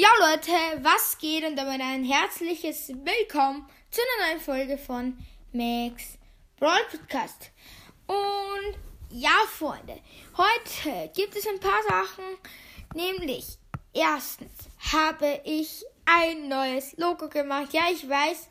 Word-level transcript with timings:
Ja 0.00 0.10
Leute, 0.20 0.52
was 0.84 1.18
geht 1.18 1.42
und 1.42 1.56
damit 1.56 1.80
ein 1.80 2.04
herzliches 2.04 2.90
Willkommen 2.90 3.68
zu 3.90 4.00
einer 4.00 4.28
neuen 4.28 4.40
Folge 4.40 4.78
von 4.78 5.18
Max 5.52 6.18
Brawl 6.56 6.84
Podcast. 6.88 7.50
Und 8.06 8.78
ja 9.10 9.32
Freunde, 9.48 10.00
heute 10.36 11.10
gibt 11.16 11.34
es 11.34 11.48
ein 11.48 11.58
paar 11.58 11.82
Sachen, 11.82 12.24
nämlich 12.94 13.58
erstens 13.92 14.52
habe 14.92 15.40
ich 15.42 15.84
ein 16.06 16.46
neues 16.46 16.96
Logo 16.96 17.28
gemacht. 17.28 17.72
Ja, 17.72 17.90
ich 17.92 18.08
weiß, 18.08 18.46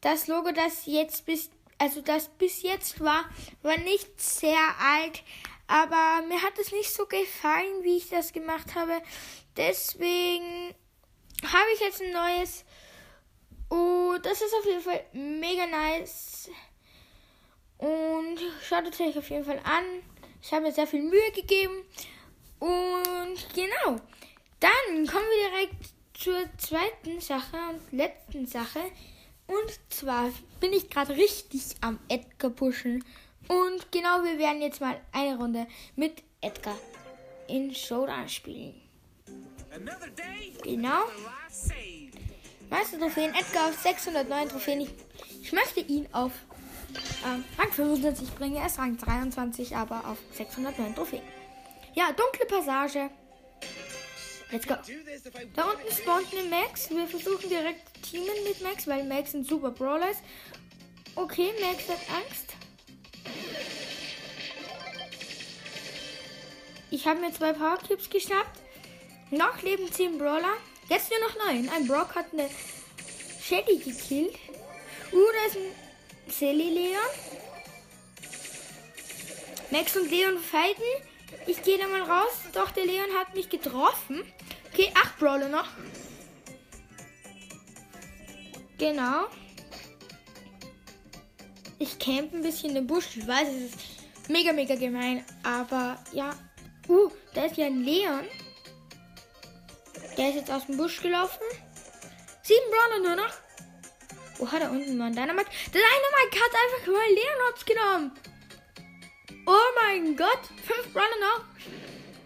das 0.00 0.28
Logo, 0.28 0.50
das 0.52 0.86
jetzt 0.86 1.26
bis 1.26 1.50
also 1.76 2.00
das 2.00 2.28
bis 2.38 2.62
jetzt 2.62 3.00
war, 3.00 3.26
war 3.60 3.76
nicht 3.76 4.18
sehr 4.18 4.74
alt, 4.80 5.22
aber 5.66 6.26
mir 6.26 6.40
hat 6.40 6.58
es 6.58 6.72
nicht 6.72 6.90
so 6.90 7.04
gefallen, 7.04 7.82
wie 7.82 7.98
ich 7.98 8.08
das 8.08 8.32
gemacht 8.32 8.74
habe. 8.74 9.02
Deswegen 9.58 10.74
habe 11.44 11.70
ich 11.74 11.80
jetzt 11.80 12.02
ein 12.02 12.12
neues. 12.12 12.64
Oh, 13.68 14.16
das 14.22 14.40
ist 14.40 14.54
auf 14.54 14.64
jeden 14.64 14.80
Fall 14.80 15.04
mega 15.12 15.66
nice. 15.66 16.50
Und 17.78 18.38
schaut 18.62 18.86
es 18.88 19.00
euch 19.00 19.18
auf 19.18 19.28
jeden 19.28 19.44
Fall 19.44 19.60
an. 19.64 19.84
Ich 20.42 20.52
habe 20.52 20.62
mir 20.62 20.72
sehr 20.72 20.86
viel 20.86 21.02
Mühe 21.02 21.30
gegeben. 21.34 21.84
Und 22.58 23.54
genau. 23.54 24.00
Dann 24.60 25.06
kommen 25.06 25.26
wir 25.26 25.50
direkt 25.50 25.90
zur 26.14 26.38
zweiten 26.58 27.20
Sache 27.20 27.56
und 27.70 27.92
letzten 27.92 28.46
Sache. 28.46 28.80
Und 29.46 29.78
zwar 29.90 30.30
bin 30.60 30.72
ich 30.72 30.88
gerade 30.88 31.14
richtig 31.14 31.62
am 31.80 31.98
Edgar 32.08 32.50
pushen. 32.50 33.04
Und 33.48 33.92
genau, 33.92 34.24
wir 34.24 34.38
werden 34.38 34.62
jetzt 34.62 34.80
mal 34.80 35.00
eine 35.12 35.36
Runde 35.36 35.66
mit 35.94 36.22
Edgar 36.40 36.76
in 37.48 37.74
Showdown 37.74 38.28
spielen. 38.28 38.85
Genau. 40.62 41.04
Meiste 42.70 42.98
Trophäen. 42.98 43.34
Edgar 43.34 43.68
auf 43.68 43.80
609 43.80 44.48
Trophäen. 44.48 44.80
Ich, 44.80 44.90
ich 45.42 45.52
möchte 45.52 45.80
ihn 45.80 46.08
auf 46.12 46.32
ähm, 47.24 47.44
Rang 47.58 47.72
25 47.72 48.34
bringen. 48.34 48.56
Er 48.56 48.66
ist 48.66 48.78
Rang 48.78 48.96
23, 48.96 49.76
aber 49.76 50.06
auf 50.06 50.18
609 50.32 50.94
Trophäen. 50.94 51.22
Ja, 51.94 52.12
dunkle 52.12 52.46
Passage. 52.46 53.10
Let's 54.50 54.66
go. 54.66 54.74
Da 55.54 55.64
unten 55.70 55.92
spawnt 55.92 56.26
eine 56.32 56.48
Max. 56.48 56.90
Wir 56.90 57.06
versuchen 57.08 57.48
direkt 57.48 58.02
Teamen 58.02 58.44
mit 58.44 58.60
Max, 58.62 58.86
weil 58.86 59.04
Max 59.04 59.34
ein 59.34 59.44
super 59.44 59.70
Brawler 59.70 60.10
ist. 60.10 60.22
Okay, 61.16 61.50
Max 61.60 61.88
hat 61.88 61.98
Angst. 62.14 62.54
Ich 66.90 67.06
habe 67.06 67.20
mir 67.20 67.32
zwei 67.32 67.52
Power 67.52 67.78
Cubes 67.78 68.08
geschnappt. 68.08 68.60
Noch 69.30 69.60
leben 69.62 69.90
10 69.90 70.18
Brawler. 70.18 70.54
Jetzt 70.88 71.10
nur 71.10 71.18
noch 71.28 71.36
9. 71.46 71.68
Ein 71.68 71.86
Brock 71.88 72.14
hat 72.14 72.26
eine 72.32 72.48
Shelly 73.42 73.78
gekillt. 73.78 74.36
Uh, 75.12 75.26
da 75.32 75.46
ist 75.48 75.56
ein 75.56 76.30
Sally 76.30 76.70
Leon. 76.70 77.00
Max 79.70 79.96
und 79.96 80.10
Leon 80.10 80.38
fighten. 80.38 80.82
Ich 81.46 81.60
gehe 81.62 81.76
da 81.76 81.88
mal 81.88 82.02
raus. 82.02 82.34
Doch, 82.52 82.70
der 82.70 82.86
Leon 82.86 83.12
hat 83.18 83.34
mich 83.34 83.48
getroffen. 83.48 84.22
Okay, 84.72 84.92
8 84.94 85.18
Brawler 85.18 85.48
noch. 85.48 85.68
Genau. 88.78 89.26
Ich 91.80 91.98
camp 91.98 92.32
ein 92.32 92.42
bisschen 92.42 92.76
im 92.76 92.86
Busch. 92.86 93.16
Ich 93.16 93.26
weiß, 93.26 93.48
es 93.48 93.74
ist 93.74 93.80
mega, 94.28 94.52
mega 94.52 94.76
gemein. 94.76 95.24
Aber 95.42 95.98
ja. 96.12 96.30
Uh, 96.88 97.10
da 97.34 97.46
ist 97.46 97.56
ja 97.56 97.66
ein 97.66 97.82
Leon. 97.82 98.24
Der 100.16 100.30
ist 100.30 100.36
jetzt 100.36 100.50
aus 100.50 100.66
dem 100.66 100.76
Busch 100.78 101.02
gelaufen. 101.02 101.42
Sieben 102.42 102.70
Brawler 102.70 103.00
nur 103.00 103.24
noch. 103.24 103.34
Wo 104.38 104.50
hat 104.50 104.62
er 104.62 104.70
unten 104.70 104.96
mal 104.96 105.10
Dynamite? 105.10 105.50
Der 105.74 105.82
Dynamite 105.82 106.40
hat 106.40 106.52
einfach 106.54 106.86
mal 106.92 107.08
Leonots 107.08 107.64
genommen. 107.64 108.12
Oh 109.46 109.80
mein 109.82 110.16
Gott. 110.16 110.40
Fünf 110.64 110.92
Brawler 110.92 111.20
noch. 111.20 111.44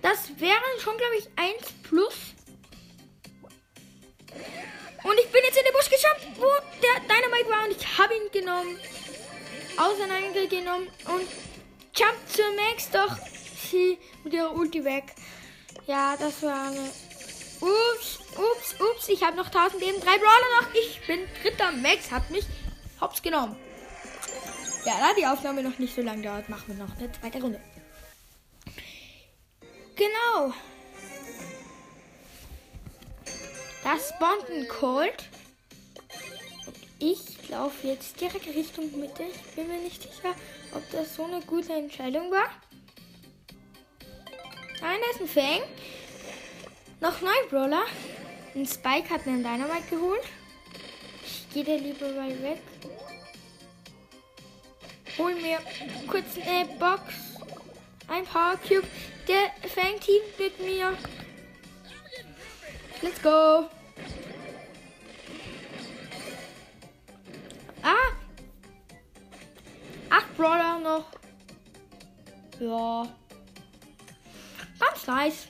Das 0.02 0.38
wären 0.38 0.80
schon, 0.80 0.96
glaube 0.96 1.16
ich, 1.18 1.28
1 1.36 1.56
plus. 1.82 2.14
Und 5.02 5.18
ich 5.18 5.30
bin 5.32 5.42
jetzt 5.44 5.58
in 5.58 5.64
den 5.64 5.72
Busch 5.72 5.90
geschafft, 5.90 6.26
wo 6.36 6.46
der 6.82 7.00
Dynamite 7.00 7.50
war. 7.50 7.64
Und 7.64 7.76
ich 7.76 7.98
habe 7.98 8.14
ihn 8.14 8.30
genommen. 8.30 8.78
Auseinandergenommen. 9.76 10.88
Und 11.06 11.28
jump 11.96 12.16
zur 12.28 12.52
Max. 12.54 12.90
Doch 12.90 13.16
sie 13.70 13.98
mit 14.22 14.32
ihrer 14.32 14.54
Ulti 14.54 14.84
weg. 14.84 15.14
Ja, 15.86 16.16
das 16.16 16.42
war 16.42 16.68
eine 16.68 16.90
Ups, 17.60 18.18
ups, 18.36 18.74
ups. 18.80 19.08
Ich 19.08 19.22
habe 19.22 19.36
noch 19.36 19.46
1000 19.46 19.82
Leben. 19.82 20.00
Drei 20.00 20.16
Brawler 20.18 20.60
noch. 20.60 20.74
Ich 20.74 21.00
bin 21.06 21.20
dritter. 21.42 21.72
Max 21.72 22.10
hat 22.10 22.30
mich 22.30 22.46
hops 23.00 23.22
genommen. 23.22 23.56
Ja, 24.84 24.94
da 24.98 25.12
die 25.18 25.26
Aufnahme 25.26 25.62
noch 25.62 25.78
nicht 25.78 25.94
so 25.94 26.00
lange 26.00 26.22
dauert, 26.22 26.48
machen 26.48 26.64
wir 26.68 26.86
noch 26.86 26.96
eine 26.96 27.12
zweite 27.12 27.40
Runde. 27.42 27.60
Genau. 29.96 30.54
Das 33.84 34.12
Colt. 34.68 35.28
Und 36.66 36.76
ich 36.98 37.48
laufe 37.48 37.86
jetzt 37.86 38.20
direkt 38.20 38.46
Richtung 38.46 38.98
Mitte. 38.98 39.24
Ich 39.24 39.54
bin 39.54 39.68
mir 39.68 39.78
nicht 39.80 40.02
sicher, 40.02 40.34
ob 40.72 40.90
das 40.92 41.16
so 41.16 41.24
eine 41.24 41.40
gute 41.42 41.74
Entscheidung 41.74 42.30
war. 42.30 42.50
Nein, 44.80 45.00
da 45.02 45.10
ist 45.10 45.20
ein 45.20 45.28
Fang. 45.28 45.62
Noch 47.00 47.20
neun 47.22 47.48
Brawler. 47.48 47.84
Ein 48.54 48.66
Spike 48.66 49.08
hat 49.08 49.26
einen 49.26 49.42
Dynamite 49.42 49.88
geholt. 49.88 50.22
Ich 51.24 51.48
gehe 51.50 51.64
da 51.64 51.72
lieber 51.72 52.08
mal 52.12 52.42
weg. 52.42 52.60
Hol 55.16 55.34
mir 55.34 55.58
kurz 56.06 56.36
eine 56.46 56.66
Box. 56.78 57.14
Ein 58.06 58.24
Power 58.26 58.58
Cube. 58.68 58.86
Der 59.26 59.50
Fang 59.68 59.98
Team 60.00 60.20
mit 60.38 60.60
mir. 60.60 60.96
Let's 63.00 63.22
go. 63.22 63.68
Ah. 67.82 68.12
Acht 70.10 70.36
Brawler 70.36 70.78
noch. 70.80 71.06
Ja. 72.58 73.08
Ganz 74.78 75.06
nice. 75.06 75.48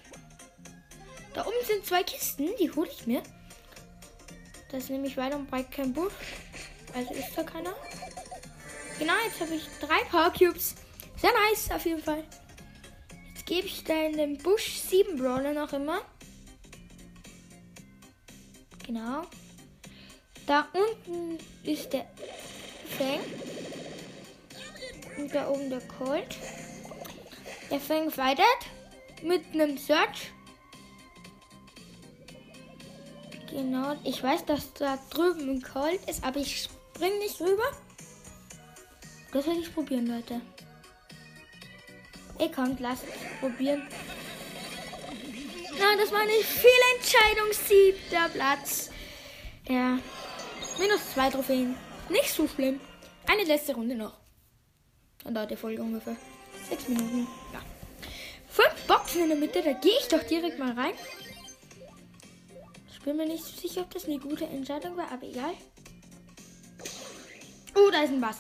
Da 1.35 1.47
oben 1.47 1.65
sind 1.67 1.87
zwei 1.87 2.03
Kisten, 2.03 2.49
die 2.61 2.71
hole 2.71 2.91
ich 2.91 3.07
mir. 3.07 3.23
Das 4.71 4.85
ist 4.85 4.91
nämlich 4.91 5.17
weiter 5.17 5.37
und 5.37 5.51
breit 5.51 5.71
kein 5.71 5.93
Busch. 5.93 6.13
Also 6.95 7.15
ist 7.15 7.37
da 7.37 7.43
keiner. 7.43 7.75
Genau, 8.99 9.13
jetzt 9.25 9.41
habe 9.41 9.55
ich 9.55 9.67
drei 9.81 10.05
Power 10.11 10.33
Cubes. 10.33 10.75
Sehr 11.17 11.31
nice, 11.33 11.71
auf 11.71 11.85
jeden 11.85 12.03
Fall. 12.03 12.25
Jetzt 13.35 13.47
gebe 13.47 13.67
ich 13.67 13.85
da 13.85 13.95
in 13.95 14.17
den 14.17 14.39
Busch 14.39 14.81
sieben 14.81 15.19
Brawler 15.19 15.53
noch 15.53 15.73
immer. 15.73 16.03
Genau. 18.87 19.23
Da 20.47 20.69
unten 20.73 21.39
ist 21.63 21.93
der 21.93 22.07
Fang. 22.99 23.21
Und 25.17 25.35
da 25.35 25.49
oben 25.49 25.71
der 25.71 25.81
Colt. 25.83 26.37
Der 27.71 27.81
Fang 27.81 28.17
weitert 28.17 28.67
mit 29.23 29.45
einem 29.53 29.79
Search. 29.79 30.33
Genau, 33.51 33.97
ich 34.05 34.23
weiß, 34.23 34.45
dass 34.47 34.73
da 34.75 34.99
drüben 35.11 35.51
ein 35.51 35.63
Colt 35.63 36.01
ist, 36.09 36.25
aber 36.25 36.39
ich 36.39 36.63
spring 36.63 37.19
nicht 37.19 37.41
rüber. 37.41 37.71
Das 39.33 39.47
will 39.47 39.61
ich 39.61 39.75
probieren, 39.75 40.07
Leute. 40.07 40.41
Ihr 42.39 42.51
kommt, 42.51 42.81
lasst 42.81 43.05
probieren. 43.41 43.87
Na, 45.79 45.97
das 45.97 46.13
war 46.13 46.21
eine 46.21 46.33
Fehlentscheidung. 46.33 47.53
Siebter 47.53 48.29
Platz. 48.29 48.91
Ja. 49.69 49.99
Minus 50.79 51.13
zwei 51.13 51.31
Trophäen. 51.31 51.75
Nicht 52.09 52.33
so 52.33 52.49
schlimm. 52.49 52.81
Eine 53.27 53.45
letzte 53.45 53.75
Runde 53.75 53.95
noch. 53.95 54.15
Dann 55.25 55.35
dauert 55.35 55.51
die 55.51 55.57
Folge 55.57 55.83
ungefähr 55.83 56.17
sechs 56.69 56.89
Minuten. 56.89 57.27
Ja. 57.53 57.61
Fünf 58.49 58.87
Boxen 58.87 59.23
in 59.23 59.29
der 59.29 59.39
Mitte, 59.39 59.63
da 59.63 59.73
gehe 59.73 59.99
ich 60.01 60.09
doch 60.09 60.23
direkt 60.23 60.59
mal 60.59 60.73
rein. 60.73 60.95
Bin 63.05 63.17
mir 63.17 63.27
nicht 63.27 63.45
sicher, 63.45 63.83
ob 63.83 63.91
das 63.91 64.05
eine 64.05 64.19
gute 64.19 64.45
Entscheidung 64.45 64.97
war, 64.97 65.11
aber 65.11 65.27
egal. 65.27 65.55
Oh, 67.75 67.91
da 67.91 68.03
ist 68.03 68.11
ein 68.11 68.21
Bass. 68.21 68.37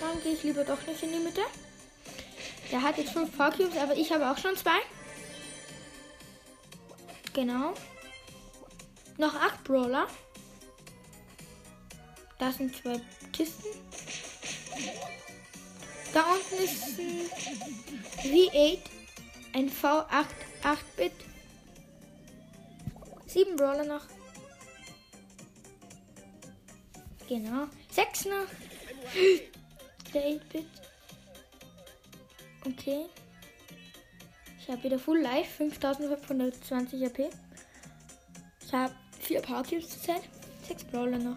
Dann 0.00 0.22
gehe 0.22 0.34
ich 0.34 0.42
lieber 0.42 0.64
doch 0.64 0.86
nicht 0.86 1.02
in 1.02 1.12
die 1.12 1.18
Mitte. 1.18 1.42
Der 2.70 2.82
hat 2.82 2.96
jetzt 2.98 3.12
fünf 3.12 3.36
Power 3.36 3.50
Cubes, 3.50 3.76
aber 3.76 3.96
ich 3.96 4.12
habe 4.12 4.30
auch 4.30 4.38
schon 4.38 4.56
zwei. 4.56 4.78
Genau. 7.32 7.74
Noch 9.18 9.34
acht 9.34 9.64
Brawler. 9.64 10.06
Da 12.38 12.52
sind 12.52 12.76
zwei 12.76 13.00
Kisten. 13.32 13.68
Da 16.12 16.24
unten 16.24 16.62
ist 16.62 16.98
ein 16.98 18.30
V8, 18.30 18.78
ein 19.54 19.70
V8 19.70 20.26
8-Bit 20.62 21.12
Sieben 23.32 23.56
Brawler 23.56 23.84
noch. 23.84 24.02
Genau. 27.26 27.66
Sechs 27.90 28.26
noch. 28.26 28.44
Der 30.12 30.22
8-Bit. 30.22 30.66
Okay. 32.66 33.06
Ich 34.60 34.68
habe 34.68 34.82
wieder 34.82 34.98
Full 34.98 35.22
Life, 35.22 35.50
5520 35.56 37.06
AP. 37.06 37.30
Ich 38.66 38.72
habe 38.74 38.94
vier 39.18 39.40
Power 39.40 39.62
Cubes 39.62 39.88
zur 39.88 40.02
Zeit. 40.02 40.22
Sechs 40.68 40.84
Brawler 40.84 41.18
noch. 41.18 41.36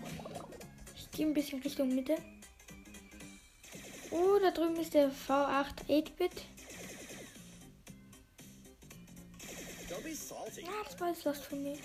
Ich 0.98 1.10
gehe 1.12 1.26
ein 1.26 1.34
bisschen 1.34 1.62
Richtung 1.62 1.96
Mitte. 1.96 2.18
Oh, 4.12 4.38
da 4.42 4.52
drüben 4.52 4.76
ist 4.76 4.94
der 4.94 5.10
V8 5.10 5.86
8-Bit. 5.88 6.44
Ja, 10.62 10.72
das 10.84 11.00
war 11.00 11.10
jetzt 11.10 11.26
was 11.26 11.40
von 11.42 11.64
mir. 11.64 11.78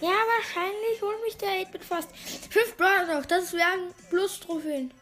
Ja, 0.00 0.10
wahrscheinlich 0.10 1.00
holt 1.00 1.22
mich 1.22 1.36
der 1.36 1.66
8-Bit 1.66 1.84
fast. 1.84 2.10
Fünf 2.50 2.76
Brawler 2.76 3.18
noch, 3.18 3.26
das 3.26 3.52
wären 3.52 3.94
plus 4.10 4.40
Trophäen. 4.40 4.92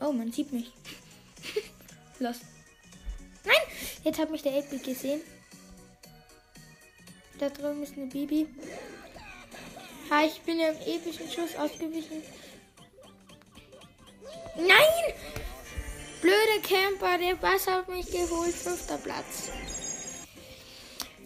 Oh, 0.00 0.12
man 0.12 0.32
sieht 0.32 0.52
mich. 0.52 0.72
Los. 2.18 2.36
Nein! 3.44 3.54
Jetzt 4.02 4.18
hat 4.18 4.30
mich 4.30 4.42
der 4.42 4.52
8-Bit 4.52 4.84
gesehen. 4.84 5.20
Da 7.38 7.50
drüben 7.50 7.82
ist 7.82 7.96
eine 7.96 8.06
Bibi. 8.06 8.46
Ha, 10.10 10.24
ich 10.24 10.40
bin 10.42 10.58
im 10.58 10.76
epischen 10.76 11.30
Schuss 11.30 11.54
ausgewichen. 11.56 12.22
Nein! 14.66 15.14
Blöde 16.20 16.60
Camper, 16.62 17.18
der 17.18 17.36
Bass 17.36 17.66
hat 17.66 17.88
mich 17.88 18.06
geholt. 18.06 18.54
Fünfter 18.54 18.98
Platz. 18.98 19.50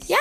Ja, 0.07 0.19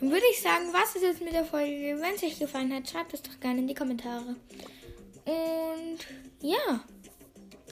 dann 0.00 0.10
würde 0.10 0.24
ich 0.30 0.40
sagen, 0.40 0.72
was 0.72 0.94
ist 0.96 1.02
jetzt 1.02 1.20
mit 1.20 1.32
der 1.32 1.44
Folge? 1.44 1.98
Wenn 2.00 2.14
es 2.14 2.22
euch 2.22 2.38
gefallen 2.38 2.74
hat, 2.74 2.88
schreibt 2.88 3.12
es 3.12 3.22
doch 3.22 3.38
gerne 3.40 3.60
in 3.60 3.68
die 3.68 3.74
Kommentare. 3.74 4.36
Und 5.24 5.98
ja. 6.40 6.84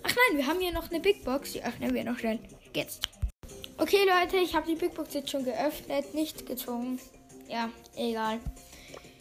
Ach 0.03 0.15
nein, 0.15 0.37
wir 0.37 0.47
haben 0.47 0.61
hier 0.61 0.73
noch 0.73 0.91
eine 0.91 1.01
Big 1.01 1.25
Box. 1.25 1.53
Die 1.53 1.63
öffnen 1.63 1.95
wir 1.95 2.05
noch 2.05 2.19
schnell. 2.19 2.39
Jetzt. 2.75 3.09
Okay, 3.79 4.05
Leute, 4.05 4.37
ich 4.39 4.55
habe 4.55 4.67
die 4.67 4.77
Big 4.77 4.95
Box 4.95 5.15
jetzt 5.15 5.31
schon 5.31 5.45
geöffnet. 5.45 6.15
Nicht 6.15 6.47
gezogen. 6.47 7.01
Ja, 7.49 7.71
egal. 7.97 8.41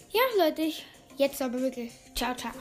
Ja, 0.09 0.21
Leute, 0.45 0.63
ich 0.63 0.85
jetzt 1.17 1.41
aber 1.41 1.61
wirklich. 1.61 1.91
Ciao, 2.15 2.35
ciao. 2.35 2.53